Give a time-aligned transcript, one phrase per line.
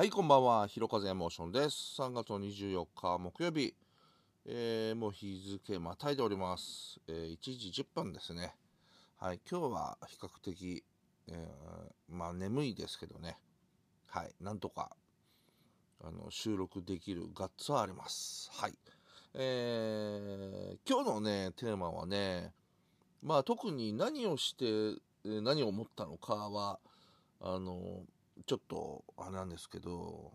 [0.00, 0.66] はい、こんばんは。
[0.66, 2.00] ひろかぜエモーションです。
[2.00, 3.74] 3月の24日木曜日、
[4.46, 6.98] えーもう日付またいでおります。
[7.06, 8.54] えー1時10分ですね。
[9.18, 10.82] はい、今日は比較的、
[11.28, 13.36] えーまあ眠いですけどね。
[14.06, 14.96] はい、なんとか、
[16.02, 18.50] あの、収録できるガッツはあります。
[18.54, 18.72] はい。
[19.34, 22.54] えー今日のね、テーマはね、
[23.22, 26.78] まあ特に何をして、え何を思ったのかは、
[27.42, 28.06] あの、
[28.46, 30.32] ちょっと、あれなんですけど、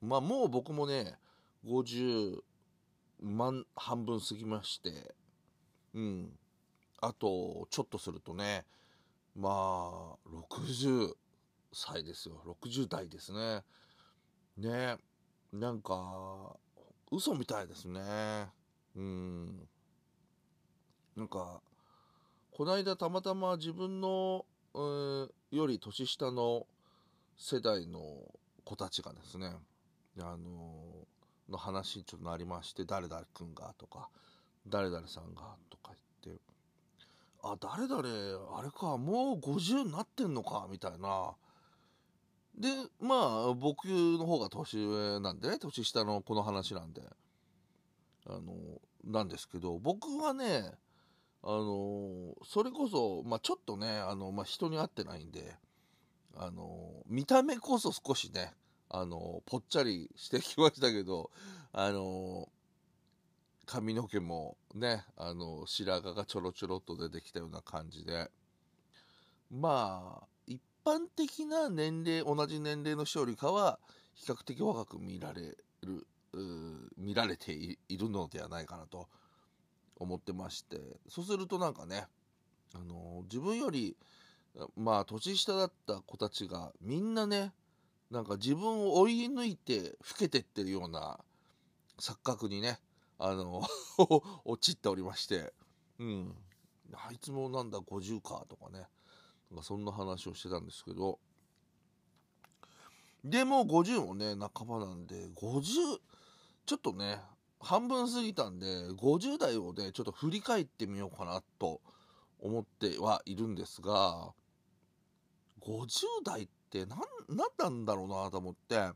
[0.00, 1.18] まあもう僕もね、
[1.64, 2.40] 50
[3.20, 5.14] 万半分過ぎまして、
[5.94, 6.38] うん。
[7.00, 8.64] あと、ちょっとするとね、
[9.34, 11.14] まあ、60
[11.72, 12.42] 歳ですよ。
[12.44, 13.62] 60代ですね。
[14.56, 14.96] ね。
[15.52, 16.56] なんか、
[17.10, 18.48] 嘘みたいですね。
[18.96, 19.68] うん。
[21.16, 21.60] なんか、
[22.50, 26.66] この間たまたま自分の、えーより年下の
[27.38, 28.00] 世代の
[28.64, 29.52] 子たちがですね、
[30.20, 31.06] あの
[31.48, 34.08] の話にちょっとなりまして、誰々君がとか、
[34.66, 35.92] 誰々さんがとか
[36.24, 36.42] 言って、
[37.42, 41.34] あ、誰々、あれか、もう50になってんのか、みたいな。
[42.58, 42.68] で、
[43.00, 47.02] まあ、僕の方が年上なんでね、年下のこの話なんで、
[48.26, 48.54] あの、
[49.04, 50.72] なんですけど、僕はね、
[51.40, 55.56] あのそれこそ、まあ、ちょっとね、あの、まあ、人に会ってないんで、
[56.40, 58.54] あの見た目こそ少しね、
[58.88, 61.30] あのぽっちゃりしてきましたけど、
[61.72, 62.48] あの
[63.66, 68.30] 髪の毛もね、あの白髪がちょろちょろっと出てきたような感じで、
[69.50, 73.80] まあ、一般的な年齢、同じ年齢の人よりかは、
[74.14, 76.06] 比較的若く見られる、
[76.96, 79.08] 見られていいるのではないかなと
[79.96, 82.06] 思ってまして、そうするとなんかね、
[82.74, 83.96] あの自分より、
[84.76, 87.52] まあ年下だった子たちがみんなね
[88.10, 91.18] なんか自分を追い抜いて老けてってるような
[91.98, 92.80] 錯覚にね
[93.18, 93.62] あの
[94.44, 95.52] 陥っておりまして。
[95.98, 96.34] うん。
[96.94, 98.86] あいつもなんだ50かとかね。
[99.50, 101.18] なんかそんな話をしてたんですけど。
[103.24, 106.00] でもう50もね半ばなんで50
[106.64, 107.20] ちょっとね
[107.60, 111.80] 半分過ぎたんで50代をねちょっと振り返ってみようかなと
[112.40, 114.32] 思ってはいるんですが
[115.60, 116.98] 50代って何
[117.58, 118.76] なんだろうなと思って。
[118.78, 118.94] あ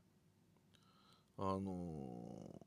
[1.38, 2.62] のー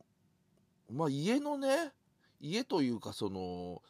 [0.91, 1.94] まあ家のね
[2.40, 3.81] 家というかその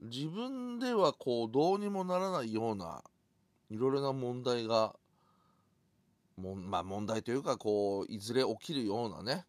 [0.00, 3.02] 自分ではこうどうにもならないような
[3.70, 4.94] いろいろな問題が
[6.36, 9.44] もまあ問題というかこういずれ起きるようなね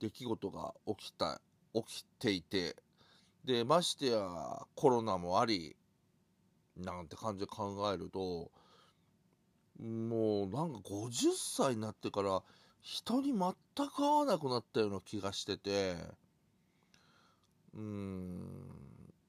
[0.00, 1.40] 出来事が起きた
[1.74, 2.76] 起きていて。
[3.44, 5.76] でましてやコロナもあり
[6.76, 8.50] なんて感じで考えると
[9.82, 12.42] もうなんか50歳になってから
[12.82, 13.54] 人に全
[13.88, 15.96] く会わなくなったような気がしてて
[17.74, 18.40] うーん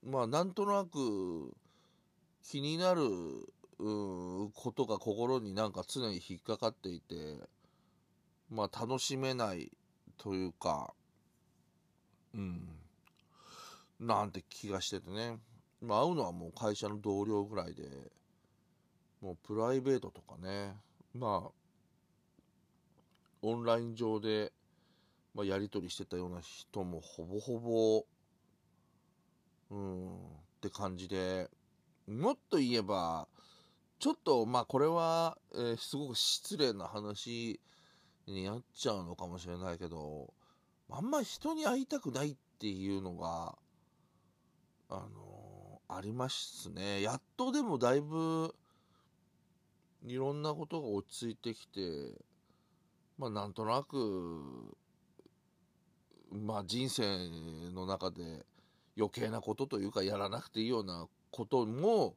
[0.04, 1.54] まあなんとなく
[2.44, 3.02] 気になる
[3.80, 7.16] うんことが心になんか常に引っかかっていて
[8.50, 9.72] まあ楽しめない
[10.18, 10.94] というか
[12.34, 12.68] うん
[14.00, 15.40] なんて気がしててね。
[15.82, 17.84] ま会うのはもう会社の同僚ぐらいで
[19.22, 20.74] もうプライベートとかね
[21.14, 21.52] まあ
[23.42, 24.52] オンライン上で、
[25.36, 28.06] まあ、やり取りしてたような人もほぼほぼ
[29.70, 30.10] うんっ
[30.62, 31.50] て感じで
[32.08, 33.28] もっと言えば
[34.00, 37.60] ちょっとまあこれは、えーすごく失礼な話
[38.28, 40.34] になっちゃうのかもしれないけど
[40.90, 43.56] あんまり人に会いたくないっていうのが
[44.90, 45.57] あの
[45.90, 47.02] ありますね。
[47.02, 48.54] やっとでもだいぶ
[50.06, 52.12] いろんなことが落ち着いてきて
[53.18, 54.76] まあなんとなく
[56.32, 57.04] まあ人生
[57.74, 58.46] の中で
[58.98, 62.16] 余計なことというかやらなくていいようなことも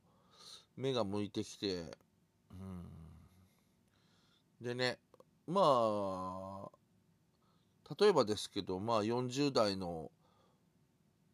[0.76, 1.96] 目が向いてきて、
[2.50, 2.86] うん、
[4.60, 4.98] でね
[5.46, 5.60] ま
[6.66, 6.68] あ
[7.98, 10.10] 例えばですけどまあ40代の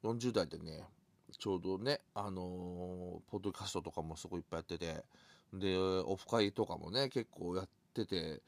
[0.05, 0.85] 40代でね
[1.39, 5.05] ちょうどねあのーポッドキャストとかもすごいいっぱいやってて
[5.53, 8.43] でオフ会とかもね結構やってて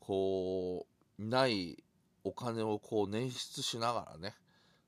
[0.00, 0.86] こ
[1.18, 1.82] うない
[2.24, 4.34] お金をこう捻出しながらね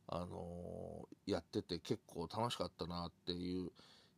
[0.08, 3.70] あのーやってて結構楽しかったなっていう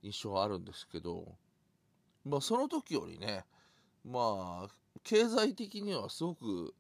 [0.03, 1.37] 印象はあるんですけど
[2.25, 3.45] まあその時よりね
[4.05, 4.69] まあ
[5.05, 6.75] 経済的にはすごく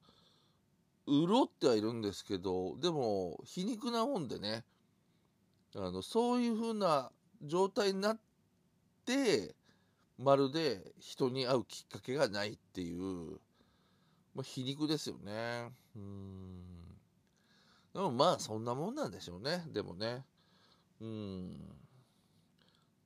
[1.06, 4.64] 潤ってはいるんですけどでも皮肉なもんでね
[5.76, 7.10] あのそういう風な
[7.42, 8.18] 状態になっ
[9.06, 9.54] て
[10.18, 13.40] まるで人に会うきっかけがないっていう
[14.34, 15.70] まあ、皮肉ですよね。
[15.94, 16.62] うん。
[17.92, 19.64] でもまあ、そんなもんなんでしょうね。
[19.72, 20.24] でもね。
[21.00, 21.58] うん。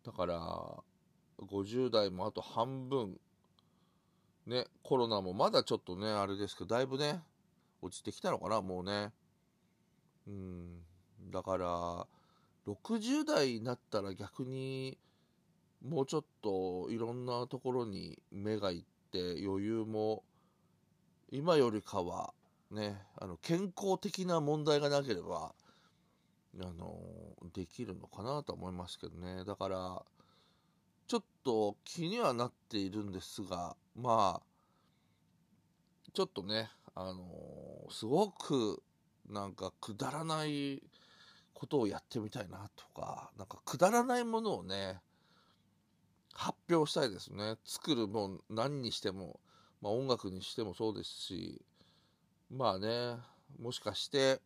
[0.05, 0.39] だから、
[1.39, 3.19] 50代もあと半分。
[4.47, 7.21] ね、コロナもまだちょっとね、あれですけど、だいぶね、
[7.83, 9.13] 落ちてきたのかな、もうね。
[10.29, 10.85] うん。
[11.33, 12.07] だから、
[12.67, 14.99] 60代になったら逆に、
[15.85, 20.25] もうちょっといろんなところに目がいって余裕も
[21.31, 22.33] 今よりかは
[22.71, 25.53] ねあの健康的な問題がなければ
[26.61, 26.97] あの
[27.55, 29.45] できるのかなと思いますけどね。
[29.45, 30.03] だから
[31.07, 34.43] ちょっと気にはなっているんですがまあ
[36.13, 37.23] ちょっとねあの
[37.91, 38.83] すごく
[39.29, 40.83] なんかくだらない
[41.57, 45.01] ことをやってみたいなとかなんかくだらないものをね
[46.35, 47.57] 発表したいですね。
[47.65, 49.41] 作るもん何にしても
[49.83, 51.63] まあ、音楽にしてもそうですし
[52.51, 53.17] まあね
[53.61, 54.41] もしかして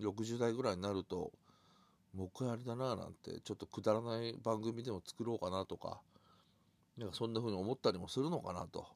[0.00, 1.32] 60代ぐらいになると
[2.14, 6.00] もう一回あれだななんてちょっとくだらない番組でも作ろうかなとか
[6.96, 8.86] なんかそんな風に思ったりもするのかなと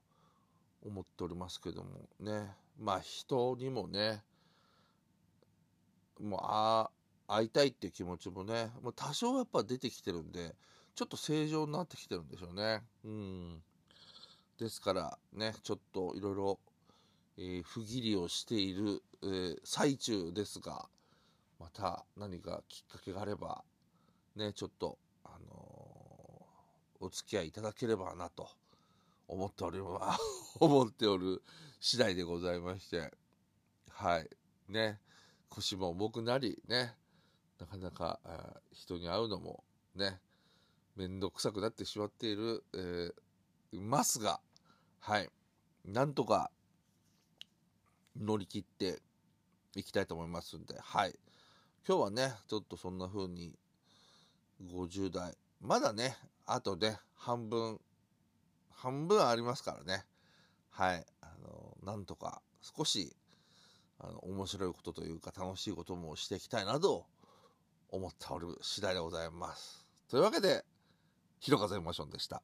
[0.85, 2.47] 思っておりますけどもね。
[2.81, 4.23] まあ人にもね
[6.21, 6.91] もうあ
[7.29, 10.55] 会いたいっていう気持ちもねもう多少やっぱ出てきてるんで
[10.99, 12.83] ちょっと正常になってきてるんでしょうね。
[13.05, 13.63] うん。
[14.59, 16.59] ですからね、ちょっといろいろ、
[17.37, 20.89] え不義理をしている、えー、最中ですが、
[21.61, 23.63] また何かきっかけがあれば、
[24.35, 28.49] ね、ちょっと、あのー、お付き合いいただければなと
[29.29, 30.21] 思っております。
[30.59, 31.45] 思っておる
[31.79, 33.17] 次第でございまして、
[33.91, 34.29] はい。
[34.69, 35.01] ね、
[35.49, 36.97] 腰も重くなり、ね、
[37.59, 38.21] なかなか
[38.73, 39.65] 人に会うのも
[39.95, 40.21] ね、
[40.97, 44.41] めんどくさくなってしまっている、えー、ますが、
[45.01, 45.29] はい。
[45.85, 46.51] なんとか
[48.17, 49.01] 乗り切って
[49.75, 51.15] いきたいと思いますんで、はい。
[51.87, 53.55] 今日はね、ちょっとそんな風に
[54.65, 56.17] 50代、まだね、
[56.47, 57.81] あとね、半分、
[58.71, 60.05] 半分ありますからね。
[60.71, 61.05] はい。
[61.21, 63.17] あの、なんとか少し、
[63.99, 67.07] あの、面白いことというか楽しいこともしていきたいなと
[67.91, 69.87] 思っておる次第でございます。
[70.09, 70.65] というわけで、
[71.41, 72.43] ひろかぜマションでした。